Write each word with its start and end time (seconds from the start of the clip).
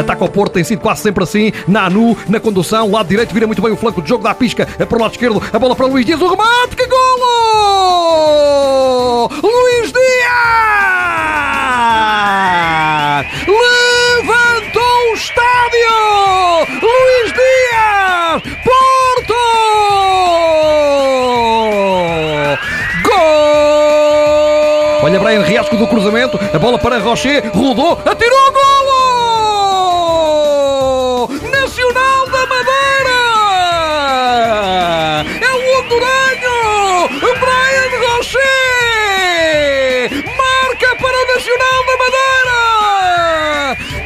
Ataca 0.00 0.24
o 0.24 0.28
Porto, 0.28 0.54
tem 0.54 0.64
sido 0.64 0.80
quase 0.80 1.02
sempre 1.02 1.22
assim. 1.22 1.52
Nanu, 1.68 2.16
na 2.26 2.40
condução, 2.40 2.90
lado 2.90 3.06
direito, 3.08 3.34
vira 3.34 3.46
muito 3.46 3.60
bem 3.60 3.70
o 3.70 3.76
flanco 3.76 4.00
de 4.00 4.08
jogo, 4.08 4.24
dá 4.24 4.30
a 4.30 4.34
pisca 4.34 4.64
para 4.66 4.96
o 4.96 5.00
lado 5.00 5.12
esquerdo. 5.12 5.42
A 5.52 5.58
bola 5.58 5.76
para 5.76 5.84
Luís 5.86 6.06
Dias, 6.06 6.20
o 6.20 6.26
remate, 6.28 6.74
que 6.74 6.86
golo! 6.86 7.30
Luís 9.42 9.92
Dias! 9.92 10.00
Levantou 13.46 15.10
o 15.10 15.14
estádio! 15.14 15.90
Luís 16.80 17.32
Dias! 17.34 18.42
Porto! 18.64 19.34
Gol! 23.02 25.00
Olha 25.02 25.20
Brian 25.20 25.42
Riasco 25.42 25.76
do 25.76 25.86
cruzamento, 25.86 26.40
a 26.54 26.58
bola 26.58 26.78
para 26.78 26.98
Rocher, 26.98 27.50
rodou, 27.54 28.00
atirou 28.06 28.52
golo! 28.52 28.69
Nacional 31.70 32.26
da 32.26 32.46
Madeira! 32.48 33.18
É 35.40 35.50
o 35.52 35.58
honduranho! 35.78 37.08
Brian 37.38 37.92
Rocher! 38.08 38.50
Marca 40.36 40.90
para 41.00 41.16
o 41.16 41.26
Nacional 41.32 41.78
da 41.86 41.96
Madeira! 42.02 42.58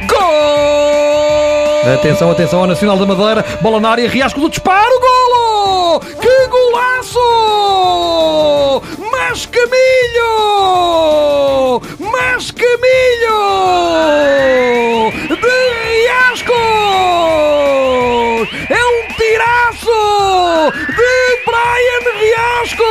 Gol! 0.06 1.94
Atenção, 1.94 2.30
atenção 2.30 2.60
ao 2.60 2.66
Nacional 2.66 2.98
da 2.98 3.06
Madeira, 3.06 3.42
bola 3.62 3.80
na 3.80 3.92
área, 3.92 4.10
Riasco 4.10 4.40
do 4.40 4.50
disparo, 4.50 5.00
golo! 5.00 6.00
Que 6.00 6.46
golaço! 6.48 7.18
Mas 9.10 9.46
Camilho! 9.46 9.70
Mas 11.98 12.50
Camilho! 12.50 13.40
De 15.30 15.48
Riasco! 15.88 16.73
Riasco! 22.64 22.82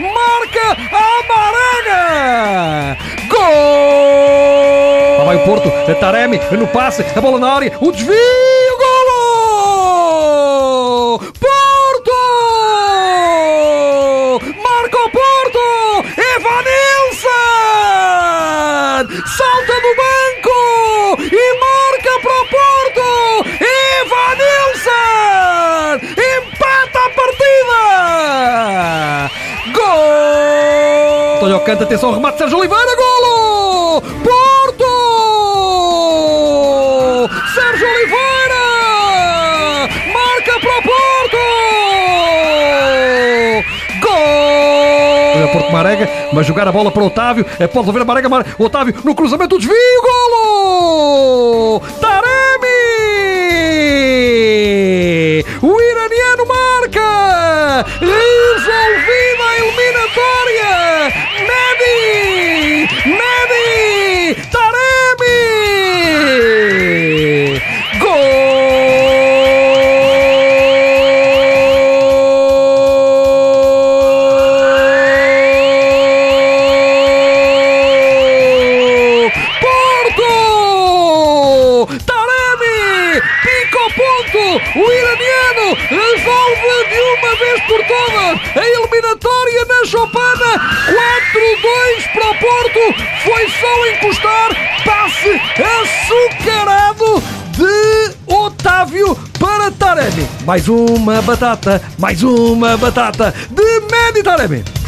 Marca 0.00 0.66
a 0.92 1.22
Maraga! 1.28 2.96
Gol! 3.28 5.18
Lá 5.18 5.24
vai 5.24 5.36
o 5.36 5.44
Porto, 5.44 5.68
a 5.68 5.94
Taremi 5.94 6.40
no 6.52 6.66
passe, 6.66 7.04
a 7.14 7.20
bola 7.20 7.38
na 7.38 7.52
área, 7.52 7.72
o 7.80 7.92
desvio, 7.92 8.16
Gol! 31.42 31.48
Olha 31.48 31.56
o 31.56 31.60
canto, 31.60 31.82
atenção, 31.82 32.12
remate 32.12 32.38
Sérgio 32.38 32.56
Oliveira, 32.58 32.96
golo! 32.96 34.00
Porto! 34.00 34.84
Sérgio 37.52 37.88
Oliveira! 37.88 38.62
Marca 40.14 40.60
para 40.60 40.78
o 40.78 40.82
Porto! 40.82 41.36
Gol! 44.00 45.34
Olha 45.34 45.48
Porto 45.48 45.72
Marega, 45.72 46.08
vai 46.32 46.44
jogar 46.44 46.68
a 46.68 46.72
bola 46.72 46.92
para 46.92 47.02
o 47.02 47.06
Otávio, 47.06 47.44
é, 47.58 47.66
resolver 47.66 48.00
a 48.00 48.04
Marega, 48.04 48.28
Mar... 48.28 48.46
o 48.58 48.64
Otávio 48.64 48.94
no 49.04 49.14
cruzamento, 49.14 49.58
desvio, 49.58 49.76
golo! 50.02 51.80
Taremi! 52.00 52.51
Ponto! 83.92 84.78
O 84.78 84.92
iraniano 84.92 85.74
resolve 85.88 86.72
de 86.88 87.00
uma 87.00 87.36
vez 87.36 87.60
por 87.62 87.84
todas 87.86 88.56
a 88.56 88.68
eliminatória 88.68 89.64
na 89.66 89.84
Chopana. 89.86 90.52
4-2 91.32 92.12
para 92.12 92.30
o 92.30 92.38
Porto. 92.38 92.80
Foi 93.24 93.48
só 93.48 93.86
encostar. 93.88 94.50
Passe 94.84 95.40
açucarado 95.62 97.22
de 97.52 98.14
Otávio 98.26 99.16
para 99.38 99.70
Taremi. 99.70 100.28
Mais 100.44 100.68
uma 100.68 101.22
batata, 101.22 101.80
mais 101.98 102.22
uma 102.22 102.76
batata 102.76 103.34
de 103.50 103.80
Medi 103.90 104.22
Taremi. 104.22 104.81